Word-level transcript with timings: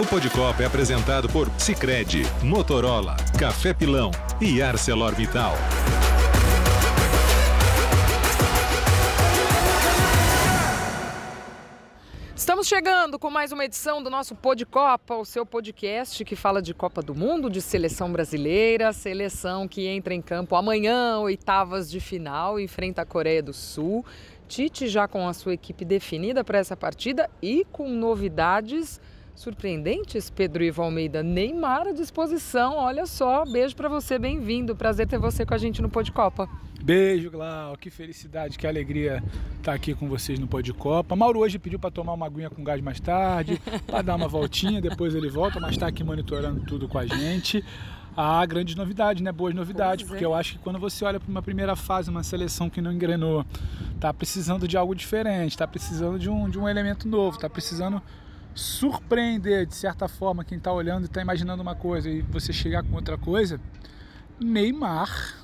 O 0.00 0.06
Podcopa 0.06 0.62
é 0.62 0.66
apresentado 0.66 1.28
por 1.28 1.46
Sicredi, 1.58 2.22
Motorola, 2.42 3.18
Café 3.38 3.74
Pilão 3.74 4.10
e 4.40 4.62
ArcelorMittal. 4.62 5.52
Estamos 12.34 12.66
chegando 12.66 13.18
com 13.18 13.28
mais 13.28 13.52
uma 13.52 13.66
edição 13.66 14.02
do 14.02 14.08
nosso 14.08 14.34
Pod 14.34 14.64
Copa, 14.64 15.16
o 15.16 15.24
seu 15.26 15.44
podcast 15.44 16.24
que 16.24 16.34
fala 16.34 16.62
de 16.62 16.72
Copa 16.72 17.02
do 17.02 17.14
Mundo, 17.14 17.50
de 17.50 17.60
seleção 17.60 18.10
brasileira, 18.10 18.94
seleção 18.94 19.68
que 19.68 19.86
entra 19.86 20.14
em 20.14 20.22
campo 20.22 20.56
amanhã, 20.56 21.18
oitavas 21.18 21.90
de 21.90 22.00
final, 22.00 22.58
enfrenta 22.58 23.02
a 23.02 23.04
Coreia 23.06 23.42
do 23.42 23.52
Sul. 23.52 24.02
Tite 24.48 24.88
já 24.88 25.06
com 25.06 25.28
a 25.28 25.34
sua 25.34 25.52
equipe 25.52 25.84
definida 25.84 26.42
para 26.42 26.58
essa 26.58 26.74
partida 26.74 27.28
e 27.42 27.66
com 27.70 27.86
novidades 27.90 28.98
surpreendentes, 29.40 30.28
Pedro 30.28 30.62
Ivo 30.62 30.82
Almeida. 30.82 31.22
Neymar 31.22 31.86
à 31.88 31.92
disposição, 31.92 32.76
olha 32.76 33.06
só. 33.06 33.44
Beijo 33.46 33.74
para 33.74 33.88
você, 33.88 34.18
bem-vindo. 34.18 34.76
Prazer 34.76 35.06
ter 35.06 35.18
você 35.18 35.46
com 35.46 35.54
a 35.54 35.58
gente 35.58 35.80
no 35.80 35.88
Pod 35.88 36.12
Copa. 36.12 36.46
Beijo, 36.82 37.30
Glau. 37.30 37.74
Que 37.78 37.88
felicidade, 37.88 38.58
que 38.58 38.66
alegria 38.66 39.22
estar 39.56 39.72
aqui 39.72 39.94
com 39.94 40.06
vocês 40.08 40.38
no 40.38 40.46
Pod 40.46 40.70
Copa. 40.74 41.16
Mauro 41.16 41.40
hoje 41.40 41.58
pediu 41.58 41.78
para 41.78 41.90
tomar 41.90 42.12
uma 42.12 42.26
aguinha 42.26 42.50
com 42.50 42.62
gás 42.62 42.82
mais 42.82 43.00
tarde, 43.00 43.60
para 43.86 44.02
dar 44.02 44.16
uma 44.16 44.28
voltinha, 44.28 44.78
depois 44.82 45.14
ele 45.14 45.30
volta, 45.30 45.58
mas 45.58 45.70
está 45.70 45.86
aqui 45.86 46.04
monitorando 46.04 46.60
tudo 46.66 46.86
com 46.86 46.98
a 46.98 47.06
gente. 47.06 47.64
Há 48.14 48.44
grandes 48.44 48.74
novidades, 48.74 49.22
né? 49.22 49.32
Boas 49.32 49.54
novidades, 49.54 50.02
pois 50.02 50.10
porque 50.10 50.24
é. 50.24 50.26
eu 50.26 50.34
acho 50.34 50.52
que 50.52 50.58
quando 50.58 50.78
você 50.78 51.02
olha 51.02 51.18
para 51.18 51.30
uma 51.30 51.40
primeira 51.40 51.74
fase, 51.74 52.10
uma 52.10 52.22
seleção 52.22 52.68
que 52.68 52.82
não 52.82 52.92
engrenou, 52.92 53.46
tá 53.98 54.12
precisando 54.12 54.68
de 54.68 54.76
algo 54.76 54.94
diferente, 54.94 55.56
tá 55.56 55.66
precisando 55.66 56.18
de 56.18 56.28
um, 56.28 56.50
de 56.50 56.58
um 56.58 56.68
elemento 56.68 57.08
novo, 57.08 57.38
tá 57.38 57.48
precisando 57.48 58.02
surpreender 58.54 59.66
de 59.66 59.74
certa 59.74 60.08
forma 60.08 60.44
quem 60.44 60.58
está 60.58 60.72
olhando 60.72 61.04
e 61.04 61.06
está 61.06 61.20
imaginando 61.20 61.62
uma 61.62 61.74
coisa 61.74 62.08
e 62.08 62.22
você 62.22 62.52
chegar 62.52 62.82
com 62.82 62.94
outra 62.94 63.16
coisa, 63.16 63.60
Neymar 64.38 65.34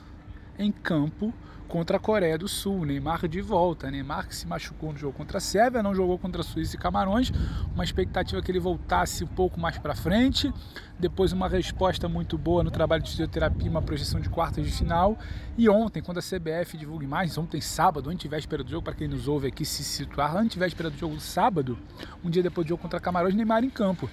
em 0.59 0.73
campo 0.73 1.33
contra 1.69 1.97
a 1.97 2.01
Coreia 2.01 2.39
do 2.39 2.49
Sul. 2.49 2.85
Neymar 2.85 3.29
de 3.29 3.41
volta. 3.41 3.91
Neymar 3.91 4.29
que 4.29 4.35
se 4.35 4.47
machucou 4.47 4.93
no 4.93 4.99
jogo 4.99 5.17
contra 5.17 5.39
a 5.39 5.41
Sérvia, 5.41 5.83
não 5.83 5.95
jogou 5.95 6.19
contra 6.19 6.41
a 6.41 6.45
Suíça 6.45 6.77
e 6.77 6.79
Camarões. 6.79 7.33
Uma 7.75 7.85
expectativa 7.85 8.41
que 8.41 8.51
ele 8.51 8.61
voltasse 8.61 9.25
um 9.25 9.29
pouco 9.29 9.59
mais 9.61 9.79
para 9.79 9.95
frente. 9.95 10.53
Depois 10.99 11.33
uma 11.33 11.49
resposta 11.49 12.09
muito 12.09 12.39
boa 12.39 12.65
no 12.65 12.71
trabalho 12.71 13.03
de 13.03 13.11
fisioterapia, 13.11 13.71
uma 13.71 13.83
projeção 13.83 14.21
de 14.21 14.29
quartas 14.29 14.65
de 14.65 14.73
final. 14.73 15.19
E 15.59 15.69
ontem, 15.69 16.03
quando 16.03 16.19
a 16.19 16.23
CBF 16.23 16.77
divulga 16.77 17.05
imagens, 17.05 17.37
ontem 17.37 17.61
sábado, 17.61 18.09
antevéspera 18.09 18.65
do 18.65 18.71
jogo, 18.71 18.85
para 18.85 18.95
quem 18.95 19.09
nos 19.09 19.29
ouve 19.29 19.49
aqui 19.49 19.65
se 19.65 19.85
situar, 19.85 20.37
antevéspera 20.37 20.89
do 20.89 20.97
jogo 20.97 21.21
sábado, 21.21 21.79
um 22.25 22.31
dia 22.31 22.43
depois 22.43 22.67
do 22.67 22.71
jogo 22.71 22.83
contra 22.83 22.99
Camarões, 22.99 23.35
Neymar 23.35 23.63
em 23.63 23.71
campo. 23.71 24.09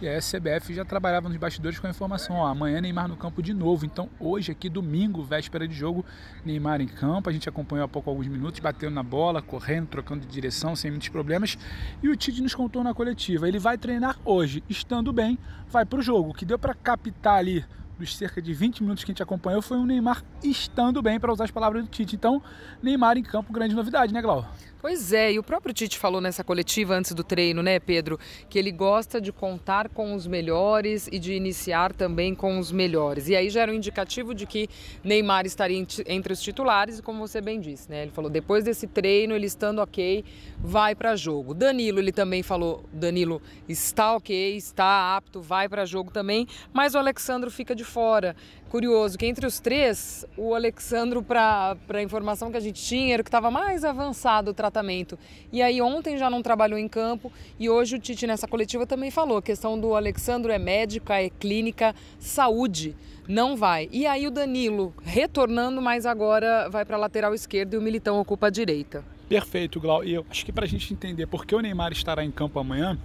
E 0.00 0.08
a 0.08 0.20
CBF 0.20 0.72
já 0.72 0.84
trabalhava 0.84 1.28
nos 1.28 1.36
bastidores 1.36 1.80
com 1.80 1.88
a 1.88 1.90
informação: 1.90 2.36
ó, 2.36 2.46
amanhã 2.46 2.80
Neymar 2.80 3.08
no 3.08 3.16
campo 3.16 3.42
de 3.42 3.52
novo. 3.52 3.84
Então, 3.84 4.08
hoje, 4.20 4.52
aqui, 4.52 4.68
domingo, 4.68 5.24
véspera 5.24 5.66
de 5.66 5.74
jogo, 5.74 6.04
Neymar 6.44 6.80
em 6.80 6.86
campo. 6.86 7.28
A 7.28 7.32
gente 7.32 7.48
acompanhou 7.48 7.84
há 7.84 7.88
pouco 7.88 8.08
alguns 8.08 8.28
minutos, 8.28 8.60
batendo 8.60 8.94
na 8.94 9.02
bola, 9.02 9.42
correndo, 9.42 9.88
trocando 9.88 10.20
de 10.20 10.32
direção, 10.32 10.76
sem 10.76 10.92
muitos 10.92 11.08
problemas. 11.08 11.58
E 12.00 12.08
o 12.08 12.14
Tite 12.14 12.40
nos 12.40 12.54
contou 12.54 12.84
na 12.84 12.94
coletiva: 12.94 13.48
ele 13.48 13.58
vai 13.58 13.76
treinar 13.76 14.16
hoje, 14.24 14.62
estando 14.68 15.12
bem, 15.12 15.36
vai 15.68 15.84
para 15.84 15.98
o 15.98 16.02
jogo. 16.02 16.30
O 16.30 16.34
que 16.34 16.44
deu 16.44 16.60
para 16.60 16.74
captar 16.74 17.38
ali 17.38 17.64
dos 17.98 18.16
cerca 18.16 18.40
de 18.40 18.54
20 18.54 18.82
minutos 18.82 19.02
que 19.02 19.10
a 19.10 19.12
gente 19.12 19.22
acompanhou 19.22 19.60
foi 19.60 19.76
o 19.76 19.84
Neymar 19.84 20.22
estando 20.44 21.02
bem, 21.02 21.18
para 21.18 21.32
usar 21.32 21.44
as 21.44 21.50
palavras 21.50 21.82
do 21.82 21.88
Tite. 21.88 22.14
Então, 22.14 22.40
Neymar 22.80 23.18
em 23.18 23.22
campo, 23.24 23.52
grande 23.52 23.74
novidade, 23.74 24.14
né, 24.14 24.22
Glau? 24.22 24.48
Pois 24.80 25.12
é, 25.12 25.32
e 25.32 25.40
o 25.40 25.42
próprio 25.42 25.74
Tite 25.74 25.98
falou 25.98 26.20
nessa 26.20 26.44
coletiva 26.44 26.94
antes 26.94 27.12
do 27.12 27.24
treino, 27.24 27.64
né, 27.64 27.80
Pedro, 27.80 28.16
que 28.48 28.56
ele 28.56 28.70
gosta 28.70 29.20
de 29.20 29.32
contar 29.32 29.88
com 29.88 30.14
os 30.14 30.24
melhores 30.24 31.08
e 31.10 31.18
de 31.18 31.32
iniciar 31.32 31.92
também 31.92 32.32
com 32.32 32.60
os 32.60 32.70
melhores. 32.70 33.26
E 33.26 33.34
aí 33.34 33.50
já 33.50 33.62
era 33.62 33.72
um 33.72 33.74
indicativo 33.74 34.32
de 34.32 34.46
que 34.46 34.68
Neymar 35.02 35.46
estaria 35.46 35.84
entre 36.06 36.32
os 36.32 36.40
titulares, 36.40 37.00
e 37.00 37.02
como 37.02 37.18
você 37.18 37.40
bem 37.40 37.58
disse, 37.58 37.90
né? 37.90 38.02
Ele 38.02 38.12
falou: 38.12 38.30
depois 38.30 38.62
desse 38.62 38.86
treino, 38.86 39.34
ele 39.34 39.46
estando 39.46 39.80
ok, 39.80 40.24
vai 40.60 40.94
para 40.94 41.16
jogo. 41.16 41.54
Danilo, 41.54 41.98
ele 41.98 42.12
também 42.12 42.44
falou: 42.44 42.84
Danilo 42.92 43.42
está 43.68 44.14
ok, 44.14 44.56
está 44.56 45.16
apto, 45.16 45.40
vai 45.40 45.68
para 45.68 45.84
jogo 45.84 46.12
também, 46.12 46.46
mas 46.72 46.94
o 46.94 46.98
Alexandro 46.98 47.50
fica 47.50 47.74
de 47.74 47.82
fora. 47.82 48.36
Curioso 48.68 49.16
que 49.16 49.24
entre 49.24 49.46
os 49.46 49.58
três, 49.58 50.26
o 50.36 50.54
Alexandro, 50.54 51.22
para 51.22 51.76
a 51.88 52.02
informação 52.02 52.50
que 52.50 52.56
a 52.58 52.60
gente 52.60 52.82
tinha, 52.82 53.14
era 53.14 53.22
o 53.22 53.24
que 53.24 53.28
estava 53.28 53.50
mais 53.50 53.82
avançado 53.82 54.50
o 54.50 54.54
tratamento. 54.54 55.18
E 55.50 55.62
aí 55.62 55.80
ontem 55.80 56.18
já 56.18 56.28
não 56.28 56.42
trabalhou 56.42 56.78
em 56.78 56.86
campo 56.86 57.32
e 57.58 57.70
hoje 57.70 57.96
o 57.96 57.98
Tite 57.98 58.26
nessa 58.26 58.46
coletiva 58.46 58.86
também 58.86 59.10
falou, 59.10 59.38
a 59.38 59.42
questão 59.42 59.80
do 59.80 59.94
Alexandro 59.94 60.52
é 60.52 60.58
médica, 60.58 61.14
é 61.14 61.30
clínica, 61.30 61.94
saúde, 62.18 62.94
não 63.26 63.56
vai. 63.56 63.88
E 63.90 64.06
aí 64.06 64.26
o 64.26 64.30
Danilo 64.30 64.92
retornando, 65.02 65.80
mas 65.80 66.04
agora 66.04 66.68
vai 66.68 66.84
para 66.84 66.96
a 66.96 67.00
lateral 67.00 67.34
esquerda 67.34 67.74
e 67.74 67.78
o 67.78 67.82
Militão 67.82 68.20
ocupa 68.20 68.48
a 68.48 68.50
direita. 68.50 69.02
Perfeito, 69.30 69.80
Glau. 69.80 70.04
E 70.04 70.12
eu 70.12 70.26
acho 70.28 70.44
que 70.44 70.52
para 70.52 70.66
a 70.66 70.68
gente 70.68 70.92
entender 70.92 71.26
por 71.26 71.46
que 71.46 71.54
o 71.54 71.60
Neymar 71.60 71.92
estará 71.92 72.22
em 72.22 72.30
campo 72.30 72.58
amanhã, 72.58 72.98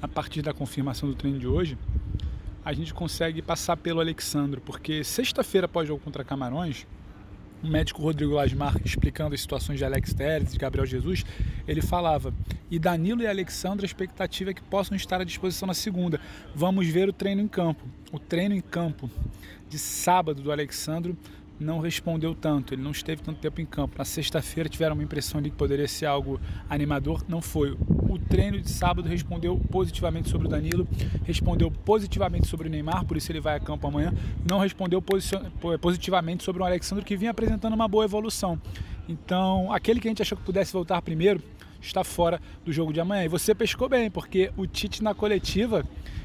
a 0.00 0.08
partir 0.08 0.40
da 0.40 0.54
confirmação 0.54 1.10
do 1.10 1.14
treino 1.14 1.38
de 1.38 1.46
hoje, 1.46 1.76
a 2.70 2.72
gente 2.72 2.94
consegue 2.94 3.42
passar 3.42 3.76
pelo 3.76 3.98
Alexandro, 3.98 4.60
porque 4.60 5.02
sexta-feira 5.02 5.64
após 5.64 5.88
jogo 5.88 6.00
contra 6.04 6.22
Camarões, 6.22 6.86
o 7.64 7.66
médico 7.66 8.00
Rodrigo 8.00 8.34
Lasmar 8.34 8.76
explicando 8.84 9.34
as 9.34 9.40
situações 9.40 9.76
de 9.76 9.84
Alex 9.84 10.14
Telles, 10.14 10.52
de 10.52 10.58
Gabriel 10.58 10.86
Jesus, 10.86 11.24
ele 11.66 11.82
falava: 11.82 12.32
e 12.70 12.78
Danilo 12.78 13.22
e 13.22 13.26
Alexandre, 13.26 13.84
a 13.84 13.88
expectativa 13.88 14.52
é 14.52 14.54
que 14.54 14.62
possam 14.62 14.96
estar 14.96 15.20
à 15.20 15.24
disposição 15.24 15.66
na 15.66 15.74
segunda. 15.74 16.20
Vamos 16.54 16.86
ver 16.86 17.08
o 17.08 17.12
treino 17.12 17.42
em 17.42 17.48
campo. 17.48 17.84
O 18.12 18.20
treino 18.20 18.54
em 18.54 18.60
campo 18.60 19.10
de 19.68 19.76
sábado 19.76 20.40
do 20.40 20.52
Alexandro 20.52 21.18
não 21.58 21.80
respondeu 21.80 22.36
tanto, 22.36 22.72
ele 22.72 22.82
não 22.82 22.92
esteve 22.92 23.20
tanto 23.20 23.40
tempo 23.40 23.60
em 23.60 23.66
campo. 23.66 23.98
Na 23.98 24.04
sexta-feira 24.04 24.68
tiveram 24.68 24.94
uma 24.94 25.02
impressão 25.02 25.42
de 25.42 25.50
que 25.50 25.56
poderia 25.56 25.88
ser 25.88 26.06
algo 26.06 26.40
animador, 26.68 27.24
não 27.28 27.42
foi. 27.42 27.76
O 28.10 28.18
treino 28.18 28.60
de 28.60 28.68
sábado 28.68 29.08
respondeu 29.08 29.56
positivamente 29.70 30.28
sobre 30.28 30.48
o 30.48 30.50
Danilo, 30.50 30.84
respondeu 31.22 31.70
positivamente 31.70 32.48
sobre 32.48 32.66
o 32.66 32.70
Neymar, 32.70 33.04
por 33.04 33.16
isso 33.16 33.30
ele 33.30 33.40
vai 33.40 33.54
a 33.54 33.60
campo 33.60 33.86
amanhã. 33.86 34.12
Não 34.44 34.58
respondeu 34.58 35.00
positivamente 35.80 36.42
sobre 36.42 36.60
o 36.60 36.64
Alexandre, 36.64 37.04
que 37.04 37.16
vinha 37.16 37.30
apresentando 37.30 37.72
uma 37.72 37.86
boa 37.86 38.04
evolução. 38.04 38.60
Então, 39.08 39.72
aquele 39.72 40.00
que 40.00 40.08
a 40.08 40.10
gente 40.10 40.22
achou 40.22 40.36
que 40.36 40.42
pudesse 40.42 40.72
voltar 40.72 41.00
primeiro, 41.02 41.40
está 41.80 42.02
fora 42.02 42.40
do 42.64 42.72
jogo 42.72 42.92
de 42.92 43.00
amanhã. 43.00 43.24
E 43.24 43.28
você 43.28 43.54
pescou 43.54 43.88
bem, 43.88 44.10
porque 44.10 44.50
o 44.56 44.66
Tite 44.66 45.04
na 45.04 45.14
coletiva 45.14 45.84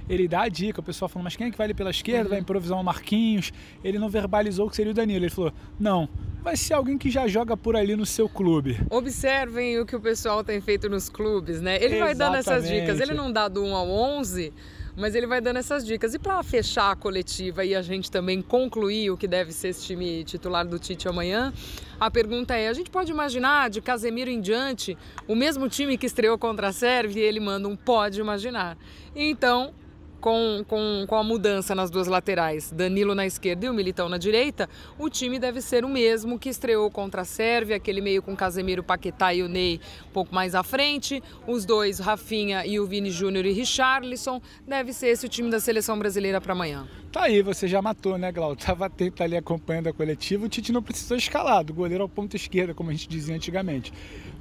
ele 0.10 0.28
dá 0.28 0.42
a 0.42 0.50
dica, 0.50 0.80
o 0.80 0.84
pessoal 0.84 1.08
falou, 1.08 1.24
mas 1.24 1.36
quem 1.36 1.48
é 1.48 1.52
que 1.52 1.58
vai 1.58 1.66
ali 1.66 1.76
pela 1.76 1.92
esquerda, 1.92 2.32
vai 2.32 2.40
improvisar 2.40 2.80
um 2.80 2.84
Marquinhos? 2.84 3.54
Ele 3.84 4.00
não 4.00 4.10
verbalizou 4.10 4.68
que 4.72 4.76
seria 4.76 4.92
o 4.92 4.96
Danilo, 4.96 5.24
ele 5.24 5.30
falou, 5.30 5.54
não, 5.80 6.10
vai 6.46 6.56
ser 6.56 6.76
alguém 6.76 6.96
que 6.96 7.10
já 7.10 7.28
joga 7.28 7.58
por 7.58 7.76
ali 7.76 7.96
no 7.96 8.06
seu 8.06 8.30
clube. 8.30 8.80
Observem 8.92 9.80
o 9.80 9.86
que 9.86 9.96
o 9.96 10.00
pessoal 10.00 10.44
tem 10.44 10.62
feito 10.62 10.88
nos 10.88 11.10
clubes, 11.10 11.60
né? 11.60 11.78
Ele 11.78 11.96
Exatamente. 11.96 12.04
vai 12.04 12.16
dando 12.16 12.36
essas 12.36 12.70
dicas, 12.70 13.00
ele 13.00 13.16
não 13.16 13.32
dá 13.32 13.48
do 13.48 13.64
1 13.64 13.76
ao 13.76 13.90
11 13.90 14.54
mas 14.98 15.14
ele 15.14 15.28
vai 15.28 15.42
dando 15.42 15.58
essas 15.58 15.86
dicas. 15.86 16.14
E 16.14 16.20
para 16.20 16.42
fechar 16.42 16.92
a 16.92 16.96
coletiva 16.96 17.66
e 17.66 17.76
a 17.76 17.82
gente 17.82 18.10
também 18.10 18.42
concluir 18.42 19.12
o 19.12 19.18
que 19.18 19.28
deve 19.28 19.52
ser 19.52 19.70
esse 19.70 19.86
time 19.86 20.24
titular 20.24 20.66
do 20.66 20.80
Tite 20.80 21.06
amanhã, 21.10 21.52
a 22.00 22.10
pergunta 22.10 22.56
é: 22.56 22.70
a 22.70 22.74
gente 22.74 22.90
pode 22.90 23.12
imaginar 23.12 23.70
de 23.70 23.82
Casemiro 23.82 24.30
em 24.30 24.40
diante 24.40 24.98
o 25.28 25.36
mesmo 25.36 25.68
time 25.68 25.98
que 25.98 26.06
estreou 26.06 26.38
contra 26.38 26.70
a 26.70 26.72
Sérvia? 26.72 27.22
E 27.22 27.26
ele 27.26 27.42
manda 27.42 27.68
um 27.68 27.76
pode 27.76 28.22
imaginar. 28.22 28.78
Então, 29.14 29.74
com, 30.20 30.64
com, 30.68 31.06
com 31.08 31.16
a 31.16 31.24
mudança 31.24 31.76
nas 31.76 31.90
duas 31.90 32.08
laterais, 32.08 32.72
Danilo 32.72 33.14
na 33.14 33.26
esquerda 33.26 33.66
e 33.66 33.70
o 33.70 33.74
Militão 33.74 34.10
na 34.10 34.18
direita, 34.18 34.70
o 34.98 35.10
time 35.10 35.40
deve 35.40 35.62
ser 35.62 35.86
o 35.86 35.90
mesmo 35.90 36.40
que 36.40 36.50
estreou 36.50 36.90
contra 36.90 37.22
a 37.22 37.26
Sérvia, 37.26 37.76
aquele 37.76 38.02
meio 38.02 38.22
com 38.22 38.36
Casemiro, 38.36 38.84
Paquetá 38.84 39.34
e 39.34 39.44
o 39.44 39.48
Ney 39.48 39.80
um 40.08 40.12
pouco 40.12 40.34
mais 40.34 40.56
à 40.56 40.64
frente, 40.64 41.22
os 41.48 41.66
dois, 41.66 42.00
Rafinha 42.00 42.66
e 42.66 42.80
o 42.80 42.88
Vini 42.88 43.12
Júnior 43.12 43.46
e 43.46 43.52
Richarlison, 43.52 44.42
deve 44.68 44.94
ser 44.94 45.08
esse 45.08 45.26
o 45.26 45.30
time 45.30 45.50
da 45.50 45.60
seleção 45.60 45.98
brasileira 45.98 46.40
para 46.40 46.54
amanhã. 46.54 46.88
Tá 47.12 47.24
aí, 47.24 47.42
você 47.42 47.68
já 47.68 47.82
matou, 47.82 48.18
né, 48.18 48.32
Glau? 48.32 48.56
Tava 48.58 48.88
atento 48.88 49.24
ali 49.24 49.38
acompanhando 49.38 49.88
a 49.88 49.94
coletiva, 49.94 50.46
o 50.46 50.50
Tite 50.50 50.72
não 50.72 50.84
precisou 50.84 51.16
escalar, 51.16 51.64
do 51.64 51.74
goleiro 51.74 52.04
ao 52.04 52.10
ponto 52.10 52.36
esquerda, 52.36 52.74
como 52.74 52.90
a 52.90 52.94
gente 52.94 53.08
dizia 53.08 53.36
antigamente. 53.36 53.94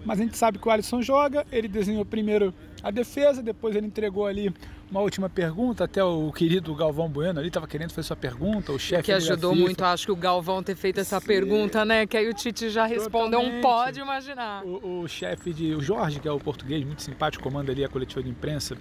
Mas 0.05 0.21
a 0.21 0.23
gente 0.23 0.37
sabe 0.37 0.59
que 0.59 0.69
o 0.69 0.71
Alisson 0.71 1.01
joga, 1.01 1.47
ele 1.51 1.69
desenhou 1.69 2.05
primeiro 2.05 2.53
a 2.85 2.91
defesa, 2.91 3.43
depois 3.43 3.75
ele 3.75 3.87
entregou 3.87 4.27
ali 4.27 4.55
uma 4.91 5.01
última 5.01 5.31
pergunta, 5.31 5.85
até 5.85 6.05
o 6.05 6.31
querido 6.31 6.75
Galvão 6.75 7.09
Bueno 7.09 7.39
ali 7.39 7.49
estava 7.49 7.67
querendo 7.67 7.91
fazer 7.93 8.09
sua 8.09 8.17
pergunta, 8.17 8.73
o 8.73 8.79
chefe 8.79 9.05
Que 9.05 9.13
ajudou 9.13 9.57
muito, 9.57 9.83
acho 9.83 10.05
que 10.05 10.13
o 10.13 10.17
Galvão 10.17 10.63
ter 10.63 10.77
feito 10.77 11.01
essa 11.01 11.19
Sim. 11.19 11.27
pergunta, 11.27 11.83
né? 11.83 12.07
Que 12.07 12.19
aí 12.19 12.29
o 12.29 12.35
Tite 12.35 12.69
já 12.69 12.85
respondeu 12.85 13.41
um 13.41 13.63
pode 13.63 13.99
imaginar. 13.99 14.63
O, 14.65 15.01
o 15.01 15.09
chefe 15.09 15.55
de. 15.55 15.75
O 15.75 15.81
Jorge, 15.81 16.21
que 16.21 16.29
é 16.29 16.31
o 16.31 16.39
português, 16.39 16.85
muito 16.85 17.03
simpático, 17.03 17.43
comanda 17.43 17.73
ali 17.73 17.83
a 17.83 17.89
coletiva 17.89 18.23
de 18.23 18.29
imprensa 18.29 18.77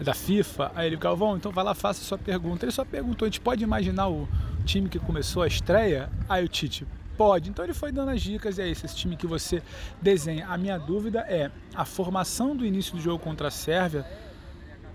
da 0.00 0.14
FIFA. 0.14 0.72
Aí 0.74 0.86
ele, 0.86 0.96
Galvão, 0.96 1.36
então 1.36 1.52
vai 1.52 1.64
lá, 1.64 1.74
faça 1.74 2.02
sua 2.02 2.16
pergunta. 2.16 2.64
Ele 2.64 2.72
só 2.72 2.84
perguntou: 2.84 3.26
a 3.26 3.28
gente 3.28 3.42
pode 3.42 3.62
imaginar 3.62 4.08
o 4.08 4.26
time 4.64 4.88
que 4.88 4.98
começou 4.98 5.42
a 5.42 5.46
estreia? 5.46 6.08
Aí 6.26 6.42
o 6.42 6.48
Tite, 6.48 6.86
Pode. 7.18 7.50
Então 7.50 7.64
ele 7.64 7.74
foi 7.74 7.92
dando 7.92 8.10
as 8.10 8.22
dicas 8.22 8.56
e 8.56 8.62
é 8.62 8.68
esse, 8.68 8.86
esse 8.86 8.96
time 8.96 9.16
que 9.16 9.26
você 9.26 9.62
desenha. 10.00 10.46
A 10.48 10.56
minha 10.56 10.78
dúvida 10.78 11.20
é 11.28 11.50
a 11.74 11.84
formação 11.84 12.56
do 12.56 12.64
início 12.64 12.94
do 12.94 13.00
jogo 13.00 13.22
contra 13.22 13.48
a 13.48 13.50
Sérvia 13.50 14.06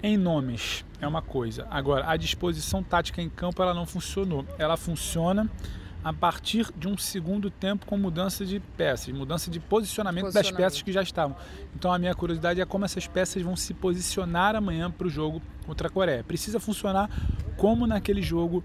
em 0.02 0.18
nomes 0.18 0.84
é 1.00 1.08
uma 1.08 1.22
coisa. 1.22 1.68
Agora, 1.70 2.10
a 2.10 2.18
disposição 2.18 2.84
tática 2.84 3.22
em 3.22 3.30
campo 3.30 3.62
ela 3.62 3.74
não 3.74 3.86
funcionou. 3.86 4.46
Ela 4.58 4.75
funciona 4.75 5.50
a 6.04 6.12
partir 6.12 6.70
de 6.75 6.88
um 6.88 6.98
segundo 6.98 7.50
tempo 7.50 7.86
com 7.86 7.98
mudança 7.98 8.46
de 8.46 8.60
peças, 8.60 9.14
mudança 9.14 9.50
de 9.50 9.60
posicionamento, 9.60 10.25
posicionamento. 10.25 10.52
das 10.52 10.66
peças 10.66 10.81
que 10.81 10.92
já 10.92 11.02
estavam. 11.02 11.36
Então 11.74 11.94
a 11.94 11.98
minha 11.98 12.14
curiosidade 12.14 12.60
é 12.60 12.66
como 12.66 12.84
essas 12.84 13.08
peças 13.08 13.42
vão 13.42 13.56
se 13.56 13.74
posicionar 13.74 14.56
amanhã 14.56 14.92
para 14.92 15.08
o 15.08 15.10
jogo 15.10 15.42
contra 15.66 15.88
a 15.88 15.92
Coreia. 15.92 16.24
Precisa 16.24 16.60
funcionar 16.60 17.10
como 17.56 17.88
naquele 17.88 18.22
jogo 18.22 18.62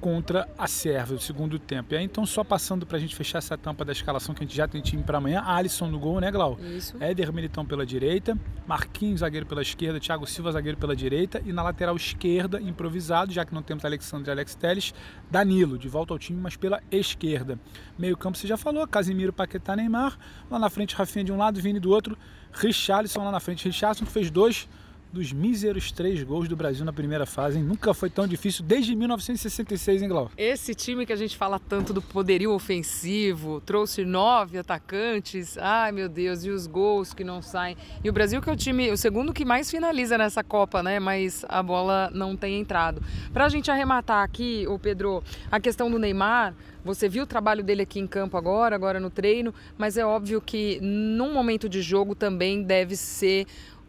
contra 0.00 0.48
a 0.56 0.66
Sérvia, 0.66 1.16
do 1.16 1.22
segundo 1.22 1.58
tempo. 1.58 1.94
E 1.94 1.96
aí, 1.96 2.04
então, 2.04 2.24
só 2.24 2.44
passando 2.44 2.86
para 2.86 2.96
a 2.96 3.00
gente 3.00 3.14
fechar 3.16 3.38
essa 3.38 3.56
tampa 3.56 3.84
da 3.84 3.92
escalação 3.92 4.34
que 4.34 4.42
a 4.42 4.46
gente 4.46 4.56
já 4.56 4.68
tem 4.68 4.80
time 4.80 5.02
para 5.02 5.18
amanhã, 5.18 5.42
Alisson 5.44 5.88
no 5.88 5.98
gol, 5.98 6.20
né, 6.20 6.30
Glau? 6.30 6.58
Isso. 6.60 6.96
Éder 7.00 7.32
Militão 7.32 7.64
pela 7.64 7.84
direita, 7.84 8.38
Marquinhos, 8.66 9.20
zagueiro 9.20 9.46
pela 9.46 9.62
esquerda, 9.62 9.98
Thiago 9.98 10.26
Silva, 10.26 10.52
zagueiro 10.52 10.78
pela 10.78 10.94
direita, 10.94 11.42
e 11.44 11.52
na 11.52 11.62
lateral 11.62 11.96
esquerda, 11.96 12.60
improvisado, 12.60 13.32
já 13.32 13.44
que 13.44 13.54
não 13.54 13.62
temos 13.62 13.84
Alexandre 13.84 14.30
e 14.30 14.32
Alex 14.32 14.54
Teles, 14.54 14.94
Danilo, 15.30 15.78
de 15.78 15.88
volta 15.88 16.12
ao 16.14 16.18
time, 16.18 16.40
mas 16.40 16.56
pela 16.56 16.82
esquerda. 16.90 17.58
Meio 17.98 18.16
campo, 18.16 18.38
você 18.38 18.46
já 18.46 18.56
falou, 18.56 18.86
Casimiro, 18.86 19.32
Paquetá, 19.32 19.74
Neymar, 19.74 20.18
lá 20.50 20.58
na 20.58 20.70
frente, 20.70 20.94
Rafinha 20.94 21.24
de 21.24 21.32
um 21.32 21.36
lado, 21.36 21.60
Vini 21.60 21.80
do 21.80 21.90
outro, 21.90 22.16
Richarlison 22.52 23.24
lá 23.24 23.30
na 23.30 23.40
frente, 23.40 23.64
Richarlison 23.64 24.04
que 24.04 24.12
fez 24.12 24.30
dois 24.30 24.68
dos 25.12 25.32
míseros 25.32 25.92
três 25.92 26.22
gols 26.22 26.48
do 26.48 26.56
Brasil 26.56 26.84
na 26.84 26.92
primeira 26.92 27.26
fase. 27.26 27.58
Hein? 27.58 27.64
Nunca 27.64 27.94
foi 27.94 28.10
tão 28.10 28.26
difícil 28.26 28.64
desde 28.64 28.94
1966, 28.94 30.02
hein, 30.02 30.08
Glau? 30.08 30.30
Esse 30.36 30.74
time 30.74 31.06
que 31.06 31.12
a 31.12 31.16
gente 31.16 31.36
fala 31.36 31.58
tanto 31.58 31.92
do 31.92 32.02
poderio 32.02 32.52
ofensivo, 32.52 33.60
trouxe 33.60 34.04
nove 34.04 34.58
atacantes, 34.58 35.56
ai 35.58 35.92
meu 35.92 36.08
Deus, 36.08 36.44
e 36.44 36.50
os 36.50 36.66
gols 36.66 37.14
que 37.14 37.24
não 37.24 37.40
saem. 37.40 37.76
E 38.02 38.10
o 38.10 38.12
Brasil 38.12 38.40
que 38.42 38.50
é 38.50 38.52
o 38.52 38.56
time, 38.56 38.90
o 38.90 38.96
segundo 38.96 39.32
que 39.32 39.44
mais 39.44 39.70
finaliza 39.70 40.18
nessa 40.18 40.44
Copa, 40.44 40.82
né? 40.82 41.00
Mas 41.00 41.44
a 41.48 41.62
bola 41.62 42.10
não 42.12 42.36
tem 42.36 42.60
entrado. 42.60 43.02
Pra 43.32 43.48
gente 43.48 43.70
arrematar 43.70 44.22
aqui, 44.22 44.66
o 44.68 44.78
Pedro, 44.78 45.22
a 45.50 45.60
questão 45.60 45.90
do 45.90 45.98
Neymar, 45.98 46.54
você 46.86 47.08
viu 47.08 47.24
o 47.24 47.26
trabalho 47.26 47.64
dele 47.64 47.82
aqui 47.82 47.98
em 47.98 48.06
campo 48.06 48.36
agora, 48.36 48.76
agora 48.76 49.00
no 49.00 49.10
treino, 49.10 49.52
mas 49.76 49.96
é 49.96 50.06
óbvio 50.06 50.40
que 50.40 50.78
num 50.80 51.32
momento 51.32 51.68
de 51.68 51.82
jogo 51.82 52.14
também 52.14 52.62
deve 52.62 52.94
ser 52.94 53.44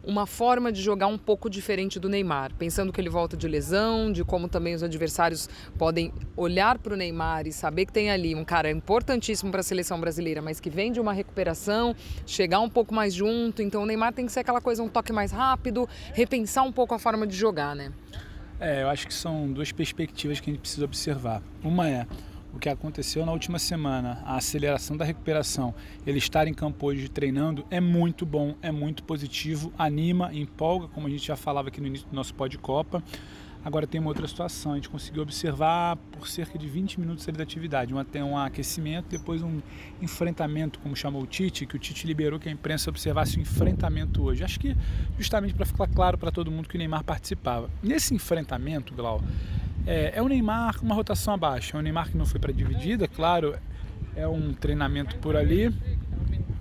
uma 0.08 0.26
forma 0.26 0.72
de 0.72 0.80
jogar 0.80 1.06
um 1.06 1.18
pouco 1.18 1.50
diferente 1.50 2.00
do 2.00 2.08
Neymar, 2.08 2.54
pensando 2.54 2.90
que 2.90 2.98
ele 2.98 3.10
volta 3.10 3.36
de 3.36 3.46
lesão, 3.46 4.10
de 4.10 4.24
como 4.24 4.48
também 4.48 4.74
os 4.74 4.82
adversários 4.82 5.50
podem 5.76 6.10
olhar 6.34 6.78
para 6.78 6.94
o 6.94 6.96
Neymar 6.96 7.46
e 7.46 7.52
saber 7.52 7.84
que 7.84 7.92
tem 7.92 8.10
ali 8.10 8.34
um 8.34 8.42
cara 8.42 8.70
importantíssimo 8.70 9.50
para 9.50 9.60
a 9.60 9.62
seleção 9.62 10.00
brasileira, 10.00 10.40
mas 10.40 10.60
que 10.60 10.70
vem 10.70 10.90
de 10.90 10.98
uma 10.98 11.12
recuperação, 11.12 11.94
chegar 12.24 12.60
um 12.60 12.70
pouco 12.70 12.94
mais 12.94 13.12
junto. 13.12 13.60
Então 13.60 13.82
o 13.82 13.86
Neymar 13.86 14.14
tem 14.14 14.24
que 14.24 14.32
ser 14.32 14.40
aquela 14.40 14.62
coisa, 14.62 14.82
um 14.82 14.88
toque 14.88 15.12
mais 15.12 15.30
rápido, 15.30 15.86
repensar 16.14 16.64
um 16.64 16.72
pouco 16.72 16.94
a 16.94 16.98
forma 16.98 17.26
de 17.26 17.36
jogar, 17.36 17.76
né? 17.76 17.92
É, 18.58 18.82
eu 18.82 18.88
acho 18.88 19.06
que 19.06 19.12
são 19.12 19.52
duas 19.52 19.72
perspectivas 19.72 20.40
que 20.40 20.48
a 20.48 20.52
gente 20.54 20.62
precisa 20.62 20.86
observar. 20.86 21.42
Uma 21.62 21.86
é 21.86 22.06
o 22.52 22.58
que 22.58 22.68
aconteceu 22.68 23.24
na 23.26 23.32
última 23.32 23.58
semana, 23.58 24.22
a 24.24 24.36
aceleração 24.36 24.96
da 24.96 25.04
recuperação, 25.04 25.74
ele 26.06 26.18
estar 26.18 26.48
em 26.48 26.54
campo 26.54 26.86
hoje 26.86 27.08
treinando 27.08 27.64
é 27.70 27.80
muito 27.80 28.24
bom, 28.24 28.54
é 28.62 28.70
muito 28.70 29.02
positivo, 29.02 29.72
anima, 29.78 30.32
empolga, 30.32 30.88
como 30.88 31.06
a 31.06 31.10
gente 31.10 31.26
já 31.26 31.36
falava 31.36 31.68
aqui 31.68 31.80
no 31.80 31.86
início 31.86 32.06
do 32.08 32.14
nosso 32.14 32.34
pó 32.34 32.46
de 32.46 32.58
Copa. 32.58 33.02
Agora 33.64 33.86
tem 33.86 34.00
uma 34.00 34.08
outra 34.08 34.26
situação, 34.26 34.72
a 34.72 34.74
gente 34.76 34.88
conseguiu 34.88 35.22
observar 35.22 35.96
por 36.12 36.28
cerca 36.28 36.56
de 36.56 36.68
20 36.68 37.00
minutos 37.00 37.28
ali 37.28 37.36
da 37.36 37.42
atividade, 37.42 37.92
um, 37.92 37.98
até 37.98 38.22
um 38.22 38.38
aquecimento, 38.38 39.08
depois 39.10 39.42
um 39.42 39.60
enfrentamento, 40.00 40.78
como 40.78 40.94
chamou 40.94 41.22
o 41.22 41.26
Tite, 41.26 41.66
que 41.66 41.74
o 41.74 41.78
Tite 41.78 42.06
liberou 42.06 42.38
que 42.38 42.48
a 42.48 42.52
imprensa 42.52 42.88
observasse 42.88 43.36
o 43.36 43.40
enfrentamento 43.40 44.22
hoje. 44.22 44.44
Acho 44.44 44.60
que 44.60 44.76
justamente 45.18 45.54
para 45.54 45.66
ficar 45.66 45.88
claro 45.88 46.16
para 46.16 46.30
todo 46.30 46.50
mundo 46.50 46.68
que 46.68 46.76
o 46.76 46.78
Neymar 46.78 47.02
participava. 47.02 47.68
Nesse 47.82 48.14
enfrentamento, 48.14 48.94
Glau, 48.94 49.20
é, 49.88 50.12
é 50.14 50.22
o 50.22 50.28
Neymar 50.28 50.78
com 50.78 50.84
uma 50.84 50.94
rotação 50.94 51.32
abaixo. 51.32 51.74
É 51.74 51.80
o 51.80 51.82
Neymar 51.82 52.10
que 52.10 52.16
não 52.16 52.26
foi 52.26 52.38
para 52.38 52.52
dividida, 52.52 53.08
claro, 53.08 53.56
é 54.14 54.28
um 54.28 54.52
treinamento 54.52 55.16
por 55.16 55.34
ali. 55.34 55.74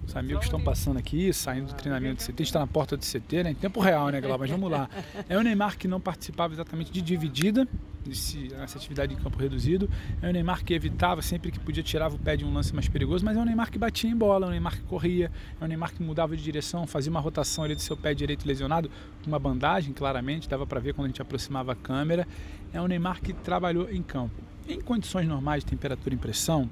Os 0.08 0.16
amigos 0.16 0.46
estão 0.46 0.62
passando 0.62 0.98
aqui, 0.98 1.34
saindo 1.34 1.68
do 1.68 1.74
treinamento 1.74 2.26
de 2.26 2.32
CT, 2.32 2.44
está 2.44 2.60
na 2.60 2.68
porta 2.68 2.96
do 2.96 3.04
CT, 3.04 3.44
né? 3.44 3.52
em 3.52 3.56
tempo 3.56 3.82
real, 3.82 4.08
né, 4.08 4.22
Glauber? 4.22 4.48
Mas 4.48 4.50
vamos 4.50 4.72
lá. 4.72 4.90
É 5.28 5.38
o 5.38 5.42
Neymar 5.42 5.78
que 5.78 5.86
não 5.86 6.00
participava 6.00 6.54
exatamente 6.54 6.90
de 6.90 7.02
dividida, 7.02 7.68
nesse, 8.06 8.48
nessa 8.48 8.78
atividade 8.78 9.14
em 9.14 9.18
campo 9.18 9.38
reduzido. 9.38 9.90
É 10.22 10.30
o 10.30 10.32
Neymar 10.32 10.64
que 10.64 10.74
evitava 10.74 11.22
sempre 11.22 11.52
que 11.52 11.60
podia 11.60 11.84
tirava 11.84 12.16
o 12.16 12.20
pé 12.20 12.38
de 12.38 12.46
um 12.46 12.54
lance 12.54 12.74
mais 12.74 12.88
perigoso, 12.88 13.26
mas 13.26 13.36
é 13.36 13.42
o 13.42 13.44
Neymar 13.44 13.70
que 13.70 13.78
batia 13.78 14.10
em 14.10 14.16
bola, 14.16 14.46
é 14.46 14.48
o 14.48 14.52
Neymar 14.52 14.78
que 14.78 14.84
corria, 14.84 15.30
é 15.60 15.66
o 15.66 15.68
Neymar 15.68 15.94
que 15.94 16.02
mudava 16.02 16.38
de 16.38 16.42
direção, 16.42 16.88
fazia 16.88 17.12
uma 17.12 17.20
rotação 17.20 17.66
ali 17.66 17.76
do 17.76 17.82
seu 17.82 17.98
pé 17.98 18.14
direito 18.14 18.48
lesionado, 18.48 18.90
uma 19.26 19.38
bandagem, 19.38 19.92
claramente, 19.92 20.48
dava 20.48 20.66
para 20.66 20.80
ver 20.80 20.94
quando 20.94 21.08
a 21.08 21.10
gente 21.10 21.22
aproximava 21.22 21.74
a 21.74 21.76
câmera. 21.76 22.26
É 22.72 22.82
o 22.82 22.88
Neymar 22.88 23.22
que 23.22 23.34
trabalhou 23.34 23.92
em 23.92 24.02
campo. 24.02 24.42
Em 24.70 24.80
condições 24.80 25.28
normais 25.28 25.66
de 25.66 25.70
temperatura 25.70 26.16
e 26.16 26.18
pressão, 26.18 26.70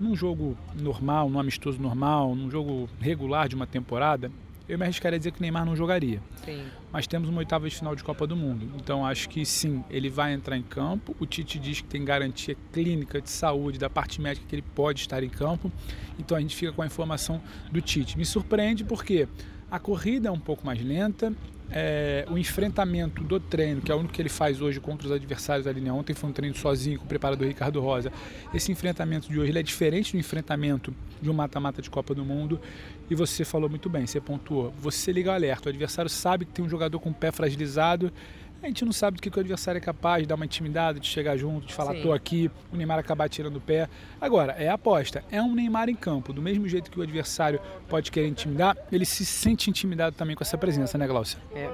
num 0.00 0.16
jogo 0.16 0.56
normal, 0.74 1.28
num 1.28 1.38
amistoso 1.38 1.80
normal, 1.80 2.34
num 2.34 2.50
jogo 2.50 2.88
regular 2.98 3.48
de 3.48 3.54
uma 3.54 3.66
temporada, 3.66 4.30
eu 4.70 4.78
me 4.78 4.84
arriscaria 4.84 5.16
a 5.16 5.18
dizer 5.18 5.32
que 5.32 5.40
o 5.40 5.42
Neymar 5.42 5.66
não 5.66 5.74
jogaria. 5.74 6.22
Sim. 6.44 6.64
Mas 6.92 7.06
temos 7.06 7.28
uma 7.28 7.38
oitava 7.38 7.68
de 7.68 7.74
final 7.74 7.94
de 7.96 8.04
Copa 8.04 8.24
do 8.26 8.36
Mundo. 8.36 8.70
Então 8.76 9.04
acho 9.04 9.28
que 9.28 9.44
sim, 9.44 9.84
ele 9.90 10.08
vai 10.08 10.32
entrar 10.32 10.56
em 10.56 10.62
campo. 10.62 11.14
O 11.18 11.26
Tite 11.26 11.58
diz 11.58 11.80
que 11.80 11.88
tem 11.88 12.04
garantia 12.04 12.56
clínica 12.72 13.20
de 13.20 13.28
saúde 13.28 13.78
da 13.78 13.90
parte 13.90 14.20
médica 14.20 14.46
que 14.48 14.54
ele 14.54 14.64
pode 14.74 15.00
estar 15.00 15.22
em 15.24 15.28
campo. 15.28 15.72
Então 16.18 16.36
a 16.36 16.40
gente 16.40 16.54
fica 16.54 16.72
com 16.72 16.82
a 16.82 16.86
informação 16.86 17.40
do 17.70 17.80
Tite. 17.80 18.16
Me 18.16 18.24
surpreende 18.24 18.84
porque 18.84 19.28
a 19.70 19.78
corrida 19.78 20.28
é 20.28 20.32
um 20.32 20.38
pouco 20.38 20.64
mais 20.64 20.80
lenta, 20.82 21.32
é, 21.72 22.26
o 22.28 22.36
enfrentamento 22.36 23.22
do 23.22 23.38
treino, 23.38 23.80
que 23.80 23.92
é 23.92 23.94
o 23.94 23.98
único 23.98 24.12
que 24.12 24.20
ele 24.20 24.28
faz 24.28 24.60
hoje 24.60 24.80
contra 24.80 25.06
os 25.06 25.12
adversários 25.12 25.66
ali, 25.66 25.80
né? 25.80 25.92
Ontem 25.92 26.14
foi 26.14 26.30
um 26.30 26.32
treino 26.32 26.56
sozinho 26.56 26.98
com 26.98 27.04
o 27.04 27.08
preparador 27.08 27.46
Ricardo 27.46 27.80
Rosa. 27.80 28.12
Esse 28.52 28.72
enfrentamento 28.72 29.28
de 29.28 29.38
hoje 29.38 29.56
é 29.56 29.62
diferente 29.62 30.12
do 30.12 30.18
enfrentamento 30.18 30.94
de 31.22 31.30
um 31.30 31.32
mata-mata 31.32 31.80
de 31.80 31.88
Copa 31.88 32.14
do 32.14 32.24
Mundo. 32.24 32.60
E 33.08 33.14
você 33.14 33.44
falou 33.44 33.68
muito 33.68 33.88
bem, 33.88 34.06
você 34.06 34.20
pontuou. 34.20 34.72
Você 34.78 35.12
liga 35.12 35.30
o 35.30 35.34
alerta, 35.34 35.68
o 35.68 35.70
adversário 35.70 36.10
sabe 36.10 36.44
que 36.44 36.52
tem 36.52 36.64
um 36.64 36.68
jogador 36.68 36.98
com 36.98 37.10
o 37.10 37.14
pé 37.14 37.30
fragilizado 37.30 38.12
a 38.62 38.66
gente 38.68 38.84
não 38.84 38.92
sabe 38.92 39.16
do 39.16 39.22
que, 39.22 39.30
que 39.30 39.38
o 39.38 39.40
adversário 39.40 39.78
é 39.78 39.80
capaz, 39.80 40.22
de 40.22 40.28
dar 40.28 40.34
uma 40.34 40.44
intimidade, 40.44 41.00
de 41.00 41.06
chegar 41.06 41.36
junto, 41.36 41.66
de 41.66 41.74
falar, 41.74 41.94
Sim. 41.94 42.02
tô 42.02 42.12
aqui, 42.12 42.50
o 42.72 42.76
Neymar 42.76 42.98
acabar 42.98 43.28
tirando 43.28 43.56
o 43.56 43.60
pé. 43.60 43.88
Agora, 44.20 44.52
é 44.52 44.68
a 44.68 44.74
aposta. 44.74 45.24
É 45.30 45.40
um 45.40 45.54
Neymar 45.54 45.88
em 45.88 45.94
campo. 45.94 46.32
Do 46.32 46.42
mesmo 46.42 46.68
jeito 46.68 46.90
que 46.90 46.98
o 46.98 47.02
adversário 47.02 47.60
pode 47.88 48.10
querer 48.10 48.28
intimidar, 48.28 48.76
ele 48.92 49.04
se 49.04 49.24
sente 49.24 49.70
intimidado 49.70 50.16
também 50.16 50.36
com 50.36 50.44
essa 50.44 50.58
presença, 50.58 50.98
né, 50.98 51.06
Glaucia? 51.06 51.38
É. 51.54 51.70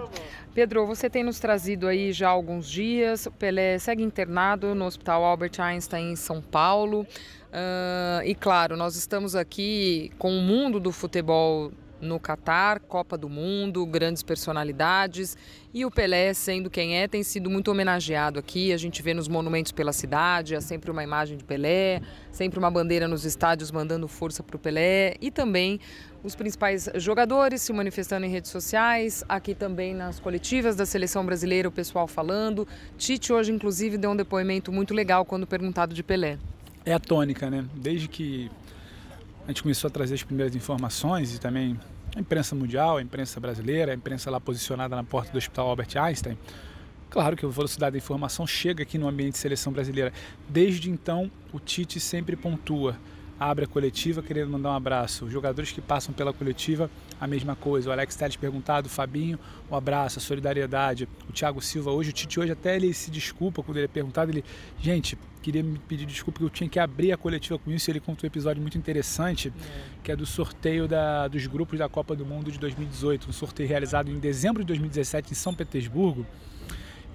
Pedro, 0.55 0.87
você 0.87 1.11
tem 1.11 1.23
nos 1.23 1.39
trazido 1.39 1.87
aí 1.87 2.13
já 2.13 2.29
alguns 2.29 2.69
dias. 2.69 3.27
O 3.27 3.31
Pelé 3.31 3.79
segue 3.79 4.03
internado 4.03 4.75
no 4.75 4.87
Hospital 4.87 5.23
Albert 5.23 5.61
Einstein 5.61 6.13
em 6.13 6.17
São 6.17 6.41
Paulo. 6.41 7.07
Uh, 7.47 8.25
e 8.25 8.35
claro, 8.35 8.77
nós 8.77 8.97
estamos 8.97 9.35
aqui 9.35 10.11
com 10.19 10.31
o 10.31 10.41
mundo 10.41 10.81
do 10.81 10.93
futebol 10.93 11.73
no 12.01 12.21
Catar, 12.21 12.81
Copa 12.81 13.17
do 13.17 13.29
Mundo, 13.29 13.85
grandes 13.87 14.23
personalidades 14.23 15.37
e 15.73 15.85
o 15.85 15.91
Pelé, 15.91 16.33
sendo 16.35 16.71
quem 16.71 16.99
é, 16.99 17.07
tem 17.07 17.23
sido 17.23 17.51
muito 17.51 17.71
homenageado 17.71 18.39
aqui. 18.39 18.73
A 18.73 18.77
gente 18.77 19.03
vê 19.03 19.15
nos 19.15 19.29
monumentos 19.29 19.73
pela 19.73 19.93
cidade, 19.93 20.55
há 20.55 20.61
sempre 20.61 20.91
uma 20.91 21.03
imagem 21.03 21.37
de 21.37 21.45
Pelé, 21.45 22.01
sempre 22.31 22.59
uma 22.59 22.71
bandeira 22.71 23.07
nos 23.07 23.25
estádios 23.25 23.71
mandando 23.71 24.07
força 24.09 24.43
para 24.43 24.57
o 24.57 24.59
Pelé 24.59 25.15
e 25.21 25.31
também 25.31 25.81
os 26.23 26.35
principais 26.35 26.89
jogadores 26.97 27.63
se 27.63 27.73
manifestando 27.73 28.27
em 28.27 28.29
redes 28.29 28.51
sociais, 28.51 29.25
aqui 29.29 29.55
também 29.55 29.95
nas 29.95 30.19
coletivas 30.19 30.75
da 30.75 30.85
seleção 30.85 31.25
brasileira, 31.25 31.69
o 31.69 31.73
pessoal 31.73 32.09
falando. 32.09 32.67
Tite 32.99 33.33
hoje, 33.33 33.53
inclusive, 33.53 33.97
deu 33.97 34.11
um 34.11 34.17
depoimento 34.17 34.73
muito 34.73 34.93
legal 34.93 35.25
quando 35.25 35.47
perguntado 35.47 35.95
de 35.95 36.03
Pelé. 36.03 36.39
É 36.85 36.93
a 36.93 36.99
tônica, 36.99 37.49
né? 37.51 37.65
Desde 37.75 38.09
que 38.09 38.51
a 39.47 39.49
gente 39.51 39.63
começou 39.63 39.87
a 39.87 39.91
trazer 39.91 40.15
as 40.15 40.25
primeiras 40.25 40.57
informações 40.57 41.33
e 41.33 41.39
também 41.39 41.79
a 42.17 42.21
imprensa 42.21 42.55
mundial, 42.57 42.97
a 42.97 43.03
imprensa 43.03 43.39
brasileira, 43.39 43.93
a 43.93 43.95
imprensa 43.95 44.29
lá 44.29 44.41
posicionada 44.41 44.97
na 44.97 45.05
porta 45.05 45.31
do 45.31 45.39
Hospital 45.39 45.69
Albert 45.69 45.97
Einstein. 45.97 46.37
Claro 47.09 47.37
que 47.37 47.47
a 47.47 47.49
velocidade 47.49 47.93
da 47.93 47.99
informação 47.99 48.45
chega 48.45 48.83
aqui 48.83 48.99
no 48.99 49.07
ambiente 49.07 49.35
de 49.35 49.39
seleção 49.39 49.73
brasileira. 49.73 50.13
Desde 50.49 50.91
então, 50.91 51.31
o 51.53 51.61
Tite 51.61 52.01
sempre 52.01 52.35
pontua 52.35 52.97
abre 53.39 53.67
a 53.67 53.69
coletiva 53.69 54.23
querendo 54.23 54.51
mandar 54.51 54.71
um 54.71 54.75
abraço. 54.75 55.27
Os 55.27 55.33
jogadores 55.33 55.71
que 55.71 55.81
passam 55.81 56.13
pela 56.13 56.33
coletiva, 56.33 56.91
a 57.21 57.27
mesma 57.27 57.55
coisa. 57.55 57.91
O 57.91 57.93
Alex 57.93 58.17
Telles 58.17 58.37
perguntado, 58.37 58.87
o 58.87 58.91
Fabinho, 58.91 59.39
um 59.71 59.77
abraço, 59.77 60.19
a 60.19 60.23
solidariedade. 60.23 61.09
O 61.29 61.33
Thiago 61.33 61.61
Silva 61.61 61.91
hoje, 61.91 62.11
o 62.11 62.13
Tite 62.13 62.41
hoje 62.41 62.53
até 62.53 62.77
ele 62.77 62.93
se 62.93 63.11
desculpa 63.11 63.63
quando 63.63 63.77
ele 63.77 63.85
é 63.85 63.89
perguntado, 63.89 64.31
ele, 64.31 64.45
gente, 64.81 65.19
queria 65.47 65.63
me 65.63 65.79
pedir 65.79 66.07
desculpa 66.07 66.41
porque 66.41 66.45
eu 66.45 66.51
tinha 66.51 66.69
que 66.69 66.81
abrir 66.81 67.13
a 67.13 67.17
coletiva 67.17 67.57
com 67.57 67.71
isso. 67.71 67.89
Ele 67.89 68.01
contou 68.01 68.27
um 68.27 68.29
episódio 68.29 68.61
muito 68.61 68.77
interessante, 68.77 69.49
é. 69.49 69.53
que 70.03 70.11
é 70.11 70.17
do 70.17 70.27
sorteio 70.27 70.89
da, 70.89 71.29
dos 71.29 71.47
grupos 71.47 71.79
da 71.79 71.89
Copa 71.89 72.17
do 72.17 72.27
Mundo 72.27 72.51
de 72.51 72.59
2018, 72.59 73.31
um 73.31 73.33
sorteio 73.33 73.69
realizado 73.69 74.11
em 74.11 74.19
dezembro 74.19 74.65
de 74.65 74.67
2017 74.67 75.33
em 75.33 75.35
São 75.37 75.55
Petersburgo. 75.55 76.27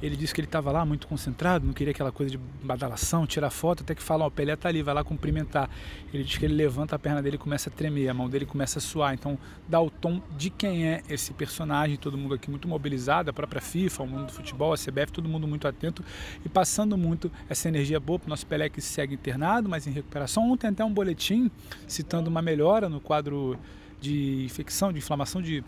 Ele 0.02 0.16
disse 0.16 0.34
que 0.34 0.42
ele 0.42 0.48
estava 0.48 0.72
lá 0.72 0.84
muito 0.84 1.08
concentrado, 1.08 1.66
não 1.66 1.74
queria 1.74 1.92
aquela 1.92 2.12
coisa 2.12 2.32
de 2.32 2.38
badalação, 2.64 3.28
tirar 3.28 3.50
foto, 3.52 3.84
até 3.84 3.94
que 3.94 4.02
falam, 4.02 4.26
ó, 4.26 4.30
o 4.30 4.32
Pelé 4.32 4.56
tá 4.56 4.68
ali, 4.68 4.82
vai 4.82 4.94
lá 4.94 5.04
cumprimentar. 5.04 5.70
Ele 6.14 6.24
diz 6.24 6.38
que 6.38 6.46
ele 6.46 6.56
levanta 6.56 6.96
a 6.96 7.00
perna 7.00 7.22
dele 7.22 7.36
e 7.36 7.40
começa 7.40 7.70
a 7.70 7.74
tremer, 7.74 8.10
a 8.10 8.14
mão 8.14 8.28
dele 8.28 8.46
começa 8.46 8.80
a 8.80 8.82
suar. 8.82 9.14
Então 9.14 9.38
dá 9.68 9.80
o 9.80 9.90
tom 9.90 10.22
de 10.38 10.50
quem 10.50 10.88
é 10.88 11.04
esse 11.08 11.34
personagem, 11.34 11.98
todo 11.98 12.18
mundo 12.18 12.34
aqui 12.34 12.50
muito 12.50 12.68
mobilizado, 12.68 13.30
a 13.30 13.34
própria 13.34 13.62
FIFA, 13.62 14.04
o 14.04 14.08
mundo 14.08 14.26
do 14.26 14.32
futebol, 14.32 14.74
a 14.74 14.78
CBF, 14.78 15.12
todo 15.12 15.30
mundo 15.30 15.48
muito 15.48 15.68
atento 15.68 16.04
e 16.44 16.50
passando 16.50 16.98
muito 16.98 17.32
essa 17.48 17.68
energia 17.68 18.00
boa 18.00 18.18
para 18.18 18.28
o 18.28 18.30
nosso 18.30 18.46
Pelé 18.48 18.70
que 18.70 18.82
segue 18.82 19.14
internado, 19.14 19.70
mas 19.70 19.86
em 19.86 19.92
recuperação. 19.92 20.52
Ontem 20.52 20.68
até 20.68 20.84
um 20.84 20.94
boletim 20.94 21.52
citando 21.88 22.30
uma 22.30 22.42
melhora 22.42 22.90
no 22.90 23.00
quadro 23.00 23.58
de 24.00 24.44
infecção, 24.46 24.92
de 24.92 24.98
inflamação 24.98 25.42
de 25.42 25.64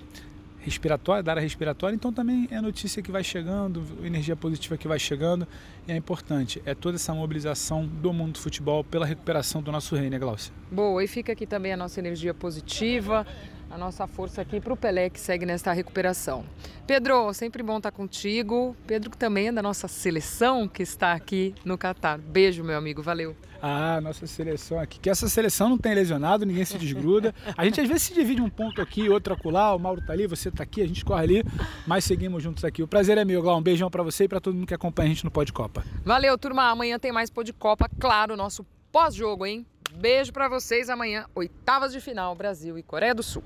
respiratória, 0.64 1.22
da 1.22 1.34
área 1.34 1.42
respiratória, 1.42 1.94
então 1.94 2.12
também 2.12 2.48
é 2.50 2.62
notícia 2.62 3.02
que 3.02 3.12
vai 3.12 3.24
chegando, 3.24 3.84
energia 4.04 4.36
positiva 4.36 4.78
que 4.78 4.88
vai 4.88 4.98
chegando, 4.98 5.48
e 5.88 5.92
é 5.92 5.96
importante, 5.96 6.62
é 6.66 6.74
toda 6.74 6.96
essa 6.96 7.14
mobilização 7.14 7.86
do 7.86 8.14
mundo 8.14 8.34
do 8.34 8.40
futebol 8.40 8.84
pela 8.84 9.06
recuperação 9.06 9.62
do 9.62 9.72
nosso 9.72 9.96
reino, 9.96 10.12
né, 10.12 10.20
Glaucia? 10.20 10.54
Boa, 10.72 11.04
e 11.04 11.08
fica 11.08 11.34
aqui 11.34 11.46
também 11.46 11.74
a 11.74 11.78
nossa 11.78 12.00
energia 12.00 12.34
positiva, 12.34 13.28
a 13.74 13.78
nossa 13.78 14.06
força 14.06 14.40
aqui 14.40 14.62
para 14.62 14.72
o 14.72 14.78
Pelé 14.78 15.10
que 15.10 15.20
segue 15.20 15.48
nesta 15.48 15.74
recuperação. 15.74 16.46
Pedro, 16.86 17.34
sempre 17.34 17.64
bom 17.64 17.78
estar 17.78 17.92
contigo. 17.92 18.78
Pedro 18.86 19.10
que 19.10 19.18
também 19.18 19.48
é 19.48 19.52
da 19.52 19.64
nossa 19.64 19.88
seleção 19.88 20.68
que 20.68 20.84
está 20.84 21.14
aqui 21.14 21.56
no 21.66 21.76
Catar. 21.76 22.20
Beijo, 22.20 22.64
meu 22.64 22.78
amigo, 22.78 23.02
valeu. 23.02 23.36
Ah, 23.60 24.00
nossa 24.00 24.28
seleção 24.28 24.80
aqui. 24.80 25.00
Que 25.00 25.10
essa 25.10 25.28
seleção 25.28 25.70
não 25.70 25.78
tem 25.78 25.96
lesionado, 25.96 26.46
ninguém 26.46 26.64
se 26.66 26.78
desgruda. 26.78 27.34
A 27.58 27.66
gente 27.66 27.82
às 27.82 27.88
vezes 27.88 28.04
se 28.04 28.14
divide 28.14 28.42
um 28.42 28.50
ponto 28.50 28.80
aqui, 28.80 29.10
outro 29.10 29.34
acolá. 29.34 29.74
O 29.74 29.80
Mauro 29.80 30.06
tá 30.06 30.14
ali, 30.14 30.28
você 30.28 30.52
tá 30.52 30.62
aqui, 30.62 30.82
a 30.84 30.88
gente 30.88 31.04
corre 31.04 31.24
ali, 31.24 31.44
mas 31.88 32.04
seguimos 32.04 32.44
juntos 32.44 32.64
aqui. 32.64 32.84
O 32.84 32.88
prazer 32.88 33.18
é 33.18 33.26
meu, 33.26 33.42
Glau. 33.42 33.58
Um 33.58 33.64
beijão 33.64 33.90
para 33.90 34.04
você 34.04 34.26
e 34.26 34.28
para 34.28 34.40
todo 34.40 34.54
mundo 34.54 34.68
que 34.68 34.74
acompanha 34.76 35.08
a 35.08 35.14
gente 35.14 35.24
no 35.24 35.32
Pode 35.32 35.52
Copa. 35.52 35.84
Valeu, 36.06 36.38
turma. 36.38 36.70
Amanhã 36.70 37.00
tem 37.00 37.12
mais 37.12 37.32
Pode 37.32 37.52
Copa, 37.54 37.90
claro, 38.00 38.38
nosso 38.38 38.64
pós-jogo, 38.92 39.48
hein? 39.48 39.66
Beijo 39.96 40.32
para 40.32 40.48
vocês 40.48 40.90
amanhã, 40.90 41.26
oitavas 41.34 41.92
de 41.92 42.02
final, 42.02 42.36
Brasil 42.36 42.78
e 42.78 42.84
Coreia 42.84 43.16
do 43.16 43.24
Sul. 43.24 43.44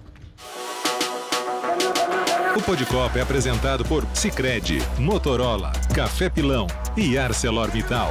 O 2.58 2.62
Podcopa 2.62 3.20
é 3.20 3.22
apresentado 3.22 3.86
por 3.86 4.04
Sicredi, 4.16 4.82
Motorola, 4.98 5.72
Café 5.94 6.28
Pilão 6.28 6.66
e 6.98 7.16
ArcelorMittal. 7.16 8.10